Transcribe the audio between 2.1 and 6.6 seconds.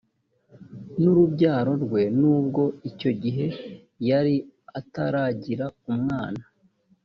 nubwo icyo gihe yari ataragira umwana